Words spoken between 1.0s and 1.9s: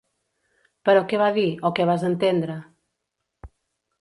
què va dir, o què